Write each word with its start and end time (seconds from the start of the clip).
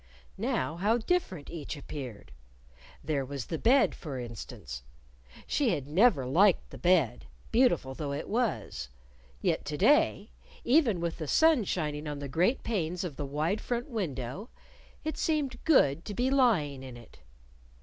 Now 0.39 0.77
how 0.77 0.97
different 0.97 1.51
each 1.51 1.77
appeared! 1.77 2.31
There 3.03 3.23
was 3.23 3.45
the 3.45 3.59
bed, 3.59 3.93
for 3.93 4.17
instance. 4.19 4.81
She 5.45 5.75
had 5.75 5.85
never 5.87 6.25
liked 6.25 6.71
the 6.71 6.79
bed, 6.79 7.27
beautiful 7.51 7.93
though 7.93 8.11
it 8.11 8.27
was. 8.27 8.89
Yet 9.43 9.63
to 9.65 9.77
day, 9.77 10.31
even 10.63 11.01
with 11.01 11.19
the 11.19 11.27
sun 11.27 11.65
shining 11.65 12.07
on 12.07 12.17
the 12.17 12.27
great 12.27 12.63
panes 12.63 13.03
of 13.03 13.15
the 13.15 13.27
wide 13.27 13.61
front 13.61 13.89
window, 13.91 14.49
it 15.03 15.19
seemed 15.19 15.63
good 15.65 16.03
to 16.05 16.15
be 16.15 16.31
lying 16.31 16.81
in 16.81 16.97
it. 16.97 17.19